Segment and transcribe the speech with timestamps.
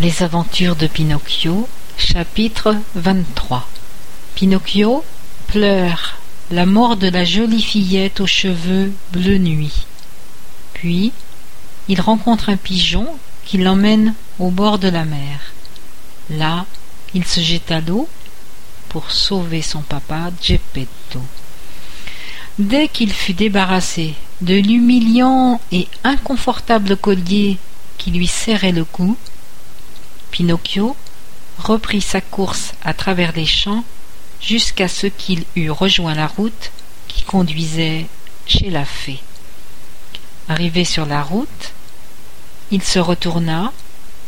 [0.00, 3.68] Les aventures de Pinocchio, chapitre 23
[4.36, 5.02] Pinocchio
[5.48, 6.18] pleure
[6.52, 9.86] la mort de la jolie fillette aux cheveux bleu nuit.
[10.72, 11.10] Puis,
[11.88, 13.08] il rencontre un pigeon
[13.44, 15.40] qui l'emmène au bord de la mer.
[16.30, 16.64] Là,
[17.12, 18.08] il se jette à l'eau
[18.90, 21.20] pour sauver son papa Geppetto.
[22.60, 27.58] Dès qu'il fut débarrassé de l'humiliant et inconfortable collier
[27.98, 29.16] qui lui serrait le cou,
[30.30, 30.96] Pinocchio
[31.58, 33.84] reprit sa course à travers les champs
[34.40, 36.70] jusqu'à ce qu'il eût rejoint la route
[37.08, 38.06] qui conduisait
[38.46, 39.20] chez la fée.
[40.48, 41.72] Arrivé sur la route,
[42.70, 43.72] il se retourna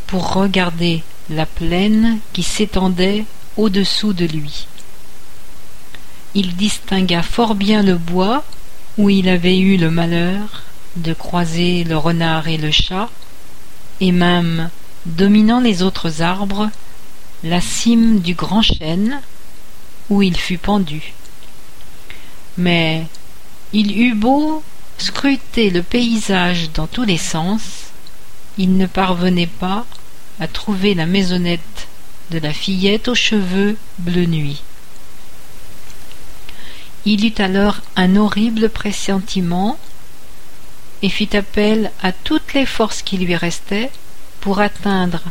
[0.07, 3.25] pour regarder la plaine qui s'étendait
[3.57, 4.67] au-dessous de lui.
[6.33, 8.43] Il distingua fort bien le bois
[8.97, 10.63] où il avait eu le malheur
[10.95, 13.09] de croiser le renard et le chat,
[13.99, 14.69] et même,
[15.05, 16.69] dominant les autres arbres,
[17.43, 19.21] la cime du grand chêne
[20.09, 21.13] où il fut pendu.
[22.57, 23.07] Mais
[23.73, 24.63] il eut beau
[24.97, 27.61] scruter le paysage dans tous les sens,
[28.57, 29.85] il ne parvenait pas
[30.39, 31.87] à trouver la maisonnette
[32.29, 34.61] de la fillette aux cheveux bleu nuit.
[37.05, 39.79] Il eut alors un horrible pressentiment
[41.01, 43.89] et fit appel à toutes les forces qui lui restaient
[44.41, 45.23] pour atteindre,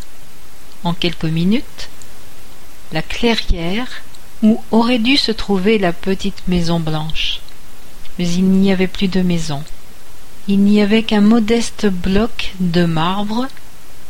[0.85, 1.89] en quelques minutes,
[2.93, 4.03] la clairière
[4.43, 7.41] où aurait dû se trouver la petite maison blanche.
[8.19, 9.63] Mais il n'y avait plus de maison.
[10.49, 13.47] Il n'y avait qu'un modeste bloc de marbre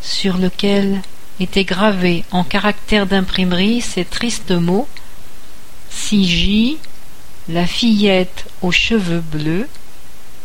[0.02, 1.02] sur lequel
[1.40, 4.88] étaient gravés en caractères d'imprimerie ces tristes mots
[6.12, 6.78] J,
[7.48, 9.68] la fillette aux cheveux bleus,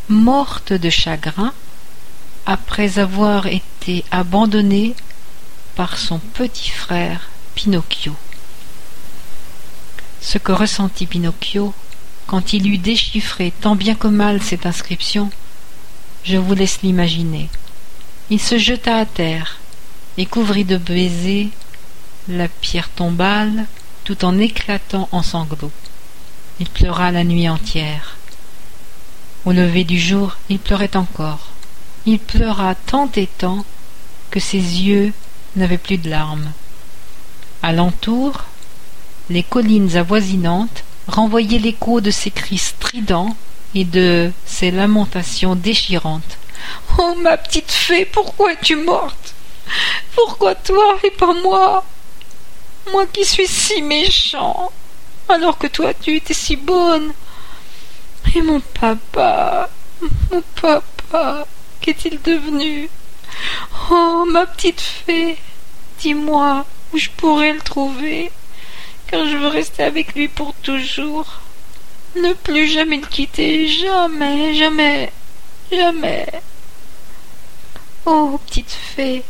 [0.10, 1.54] morte de chagrin
[2.46, 4.96] après avoir été abandonnée
[5.76, 8.16] par son petit frère Pinocchio.
[10.22, 11.74] Ce que ressentit Pinocchio
[12.28, 15.30] quand il eut déchiffré tant bien que mal cette inscription,
[16.24, 17.50] je vous laisse l'imaginer.
[18.30, 19.60] Il se jeta à terre
[20.18, 21.50] et couvrit de baisers
[22.28, 23.66] la pierre tombale
[24.04, 25.72] tout en éclatant en sanglots.
[26.60, 28.18] Il pleura la nuit entière.
[29.46, 31.55] Au lever du jour, il pleurait encore.
[32.08, 33.66] Il pleura tant et tant
[34.30, 35.12] que ses yeux
[35.56, 36.52] n'avaient plus de larmes.
[37.64, 38.44] Alentour,
[39.30, 43.36] les collines avoisinantes renvoyaient l'écho de ses cris stridents
[43.74, 46.38] et de ses lamentations déchirantes.
[47.00, 49.34] Oh ma petite fée, pourquoi es-tu morte?
[50.14, 51.84] Pourquoi toi et pas moi?
[52.92, 54.72] Moi qui suis si méchant,
[55.28, 57.14] alors que toi tu étais si bonne.
[58.36, 59.70] Et mon papa,
[60.32, 61.48] mon papa,
[61.86, 62.90] qu'est-il devenu?
[63.92, 65.38] Oh ma petite fée,
[66.00, 68.32] dis-moi où je pourrais le trouver
[69.06, 71.42] car je veux rester avec lui pour toujours.
[72.16, 75.12] Ne plus jamais le quitter, jamais, jamais,
[75.72, 76.26] jamais.
[78.08, 79.24] Oh, petite fée,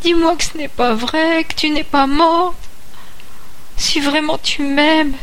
[0.00, 2.56] dis-moi que ce n'est pas vrai, que tu n'es pas morte.
[3.76, 5.14] Si vraiment tu m'aimes,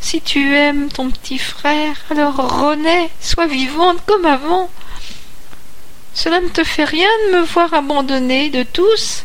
[0.00, 4.68] si tu aimes ton petit frère, alors renais, sois vivante comme avant.
[6.16, 9.24] Cela ne te fait rien de me voir abandonnée de tous.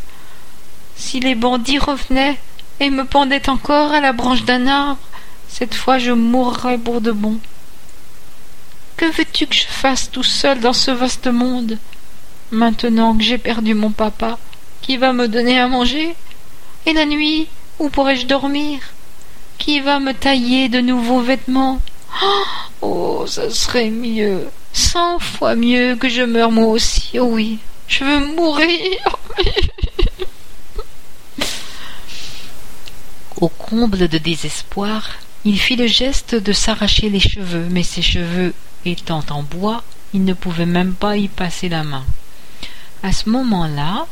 [0.97, 2.37] Si les bandits revenaient,
[2.81, 4.99] et me pendait encore à la branche d'un arbre,
[5.47, 7.37] cette fois je mourrais pour de bon.
[8.97, 11.77] Que veux-tu que je fasse tout seul dans ce vaste monde,
[12.51, 14.37] maintenant que j'ai perdu mon papa,
[14.81, 16.13] qui va me donner à manger?
[16.85, 17.47] Et la nuit,
[17.79, 18.79] où pourrais-je dormir?
[19.59, 21.79] Qui va me tailler de nouveaux vêtements?
[22.81, 27.19] Oh, ça serait mieux, cent fois mieux que je meure moi aussi.
[27.19, 29.19] Oh oui, je veux mourir.
[33.39, 35.09] Au comble de désespoir,
[35.45, 38.53] il fit le geste de s'arracher les cheveux, mais ses cheveux
[38.85, 39.83] étant en bois,
[40.13, 42.03] il ne pouvait même pas y passer la main.
[43.01, 44.05] À ce moment-là,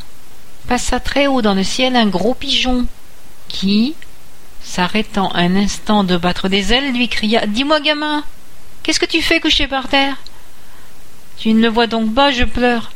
[0.68, 2.88] passa très haut dans le ciel un gros pigeon,
[3.48, 3.96] qui,
[4.64, 8.24] s'arrêtant un instant de battre des ailes, lui cria Dis-moi, gamin,
[8.82, 10.16] qu'est-ce que tu fais couché par terre?
[11.40, 12.92] Tu ne le vois donc pas, je pleure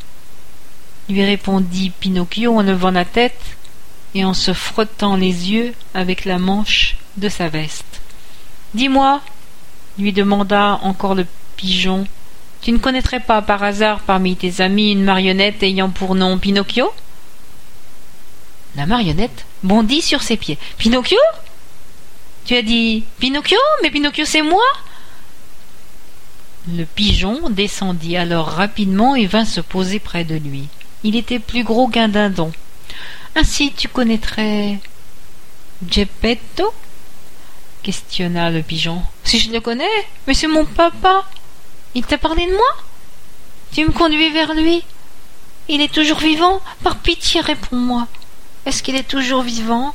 [1.09, 3.57] lui répondit Pinocchio en levant la tête
[4.15, 8.01] et en se frottant les yeux avec la manche de sa veste.
[8.73, 9.21] Dis-moi,
[9.97, 11.25] lui demanda encore le
[11.57, 12.07] pigeon,
[12.61, 16.93] tu ne connaîtrais pas par hasard parmi tes amis une marionnette ayant pour nom Pinocchio?
[18.75, 20.57] La marionnette bondit sur ses pieds.
[20.77, 21.19] Pinocchio?
[22.45, 24.63] Tu as dit Pinocchio Mais Pinocchio c'est moi?
[26.71, 30.69] Le pigeon descendit alors rapidement et vint se poser près de lui.
[31.03, 32.53] Il était plus gros qu'un dindon.
[33.35, 34.79] Ainsi tu connaîtrais
[35.89, 36.73] Geppetto?
[37.81, 39.01] questionna le pigeon.
[39.25, 39.83] Si je le connais,
[40.25, 41.25] mais c'est mon papa.
[41.95, 42.75] Il t'a parlé de moi?
[43.73, 44.83] Tu me conduis vers lui?
[45.67, 46.61] Il est toujours vivant?
[46.81, 48.07] Par pitié, réponds-moi.
[48.65, 49.93] Est-ce qu'il est toujours vivant?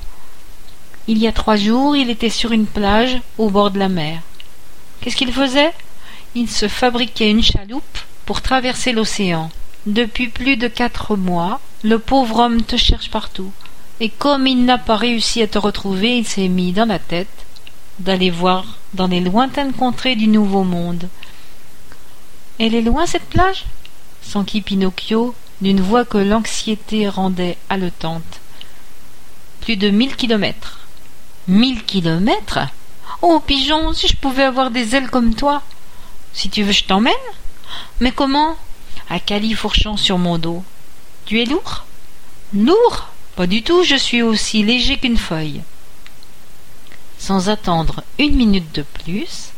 [1.07, 4.21] Il y a trois jours, il était sur une plage au bord de la mer.
[5.01, 5.73] Qu'est-ce qu'il faisait?
[6.41, 9.51] Il se fabriquait une chaloupe pour traverser l'océan.
[9.87, 13.51] Depuis plus de quatre mois, le pauvre homme te cherche partout.
[13.99, 17.45] Et comme il n'a pas réussi à te retrouver, il s'est mis dans la tête
[17.99, 21.09] d'aller voir dans les lointaines contrées du Nouveau Monde.
[22.61, 23.65] Elle est loin cette plage?
[24.23, 28.39] s'enquit Pinocchio d'une voix que l'anxiété rendait haletante.
[29.63, 30.87] Plus de mille kilomètres.
[31.49, 32.61] Mille kilomètres?
[33.23, 35.65] Oh, pigeon, si je pouvais avoir des ailes comme toi
[36.33, 37.13] Si tu veux, je t'emmène
[38.01, 38.57] Mais comment?
[39.11, 40.63] À califourchant sur mon dos.
[41.27, 41.85] Tu es lourd?
[42.55, 43.09] Lourd?
[43.37, 45.63] Pas du tout, je suis aussi léger qu'une feuille.
[47.19, 49.51] Sans attendre une minute de plus,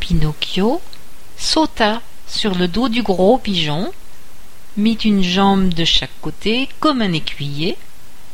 [0.00, 0.80] Pinocchio
[1.36, 3.92] sauta sur le dos du gros pigeon,
[4.76, 7.76] mit une jambe de chaque côté comme un écuyer,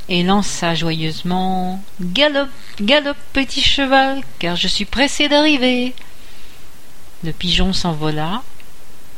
[0.09, 2.49] et lança joyeusement Galop,
[2.81, 5.95] galop, petit cheval, car je suis pressé d'arriver.
[7.25, 8.43] Le pigeon s'envola.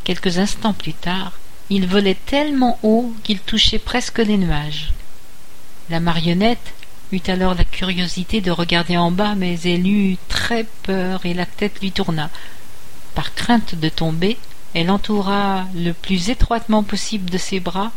[0.04, 1.32] Quelques instants plus tard,
[1.70, 4.92] il volait tellement haut qu'il touchait presque les nuages.
[5.90, 6.72] La marionnette
[7.10, 11.46] eut alors la curiosité de regarder en bas, mais elle eut très peur et la
[11.46, 12.30] tête lui tourna.
[13.16, 14.36] Par crainte de tomber,
[14.72, 17.90] elle entoura le plus étroitement possible de ses bras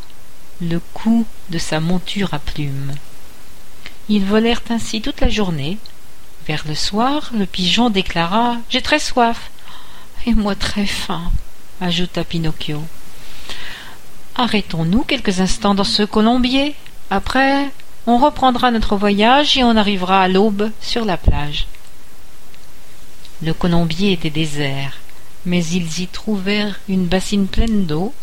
[0.59, 2.95] le cou de sa monture à plumes.
[4.09, 5.77] Ils volèrent ainsi toute la journée.
[6.47, 9.51] Vers le soir, le pigeon déclara J'ai très soif.
[10.25, 11.31] Et moi très faim,
[11.79, 12.83] ajouta Pinocchio.
[14.35, 16.75] Arrêtons-nous quelques instants dans ce colombier.
[17.09, 17.69] Après,
[18.05, 21.67] on reprendra notre voyage et on arrivera à l'aube sur la plage.
[23.41, 24.97] Le colombier était désert,
[25.45, 28.13] mais ils y trouvèrent une bassine pleine d'eau,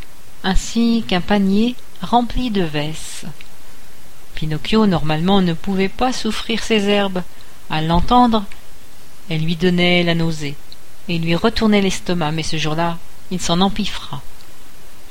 [0.44, 3.25] ainsi qu'un panier rempli de vesses.
[4.34, 7.22] Pinocchio, normalement, ne pouvait pas souffrir ces herbes.
[7.70, 8.44] À l'entendre,
[9.31, 10.56] elles lui donnaient la nausée
[11.08, 12.99] et lui retournaient l'estomac, mais ce jour-là,
[13.31, 14.23] il s'en empiffra.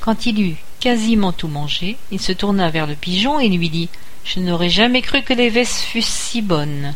[0.00, 3.88] Quand il eut quasiment tout mangé, il se tourna vers le pigeon et lui dit
[4.24, 6.94] Je n'aurais jamais cru que les vesses fussent si bonnes.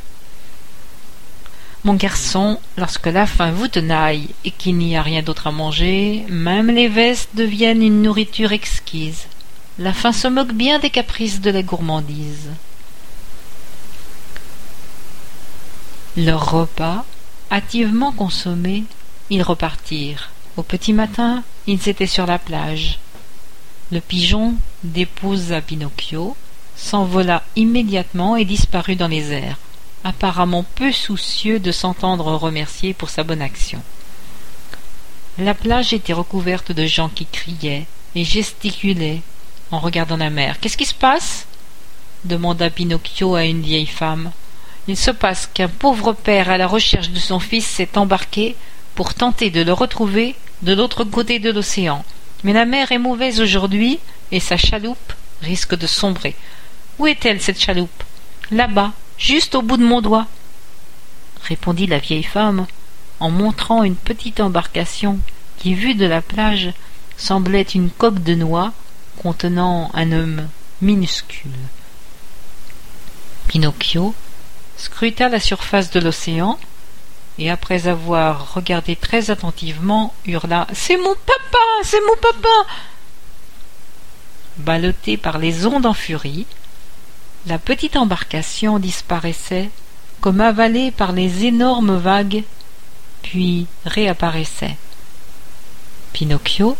[1.83, 6.27] Mon garçon, lorsque la faim vous tenaille et qu'il n'y a rien d'autre à manger,
[6.29, 9.27] même les vesses deviennent une nourriture exquise.
[9.79, 12.51] La faim se moque bien des caprices de la gourmandise.
[16.19, 17.07] Leur repas,
[17.51, 18.85] hâtivement consommé,
[19.31, 20.31] ils repartirent.
[20.57, 22.99] Au petit matin, ils étaient sur la plage.
[23.93, 24.55] Le pigeon
[24.85, 26.37] déposa Pinocchio,
[26.77, 29.59] s'envola immédiatement et disparut dans les airs,
[30.05, 33.83] apparemment peu soucieux de s'entendre remercier pour sa bonne action.
[35.39, 39.23] La plage était recouverte de gens qui criaient et gesticulaient
[39.71, 40.59] en regardant la mer.
[40.61, 41.47] Qu'est-ce qui se passe?
[42.25, 44.33] demanda Pinocchio à une vieille femme.
[44.89, 48.57] Il se passe qu'un pauvre père à la recherche de son fils s'est embarqué
[48.95, 52.05] pour tenter de le retrouver de l'autre côté de l'océan.
[52.45, 53.99] Mais la mer est mauvaise aujourd'hui
[54.33, 55.13] et sa chaloupe
[55.43, 56.35] risque de sombrer.
[56.99, 58.03] Où est-elle, cette chaloupe?
[58.51, 60.27] Là-bas, juste au bout de mon doigt,
[61.43, 62.67] répondit la vieille femme
[63.21, 65.19] en montrant une petite embarcation
[65.59, 66.73] qui, vue de la plage,
[67.17, 68.73] semblait une coque de noix
[69.23, 70.49] contenant un homme
[70.81, 71.51] minuscule.
[73.47, 74.15] Pinocchio
[74.81, 76.59] scruta la surface de l'océan.
[77.39, 82.67] Et après avoir regardé très attentivement hurla C'est mon papa C'est mon papa!
[84.59, 86.47] Ballottée par les ondes en furie,
[87.47, 89.71] la petite embarcation disparaissait
[90.21, 92.45] comme avalée par les énormes vagues,
[93.23, 94.77] puis réapparaissait.
[96.13, 96.77] Pinocchio,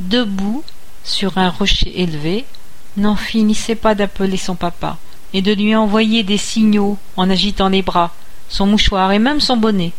[0.00, 0.62] debout
[1.04, 2.44] sur un rocher élevé,
[2.98, 4.98] n'en finissait pas d'appeler son papa
[5.32, 8.12] et de lui envoyer des signaux en agitant les bras,
[8.48, 9.92] son mouchoir et même son bonnet.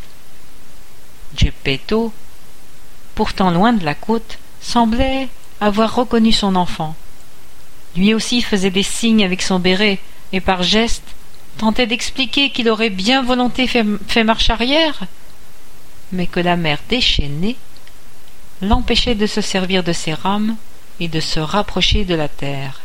[1.36, 2.12] Geppetto,
[3.16, 6.96] pourtant loin de la côte, semblait avoir reconnu son enfant.
[7.96, 10.00] Lui aussi faisait des signes avec son béret
[10.34, 11.04] et par geste
[11.58, 15.02] tentait d'expliquer qu'il aurait bien volonté fait, fait marche arrière,
[16.12, 17.56] mais que la mer déchaînée
[18.62, 20.56] l'empêchait de se servir de ses rames
[21.00, 22.81] et de se rapprocher de la terre.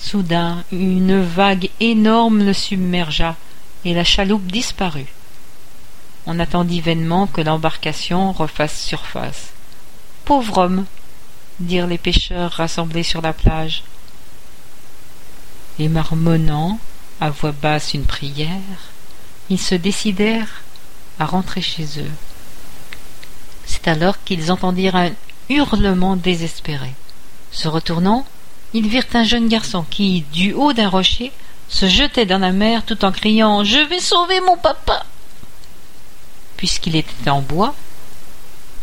[0.00, 3.36] Soudain, une vague énorme le submergea,
[3.84, 5.12] et la chaloupe disparut.
[6.26, 9.50] On attendit vainement que l'embarcation refasse surface.
[10.24, 10.84] Pauvre homme
[11.60, 13.82] dirent les pêcheurs rassemblés sur la plage.
[15.78, 16.78] et marmonnant
[17.20, 18.90] à voix basse une prière,
[19.48, 20.62] ils se décidèrent
[21.18, 22.10] à rentrer chez eux.
[23.64, 25.10] C'est alors qu'ils entendirent un
[25.48, 26.92] hurlement désespéré.
[27.50, 28.26] Se retournant,
[28.74, 31.32] ils virent un jeune garçon qui, du haut d'un rocher,
[31.68, 35.04] se jetait dans la mer tout en criant Je vais sauver mon papa.
[36.56, 37.74] Puisqu'il était en bois,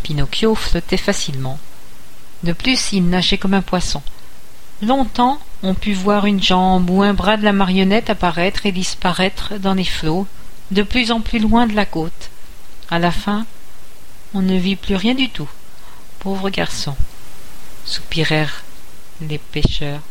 [0.04, 1.60] Pinocchio flottait facilement.
[2.44, 4.02] De plus, il nageait comme un poisson.
[4.82, 9.56] Longtemps, on put voir une jambe ou un bras de la marionnette apparaître et disparaître
[9.60, 10.28] dans les flots,
[10.72, 12.30] de plus en plus loin de la côte.
[12.90, 13.46] À la fin,
[14.34, 15.50] on ne vit plus rien du tout.
[16.20, 16.96] Pauvre garçon,
[17.86, 18.64] soupirèrent
[19.22, 20.02] les pêcheurs,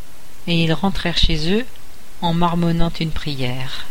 [0.46, 1.64] et ils rentrèrent chez eux
[2.22, 3.86] en marmonnant une prière.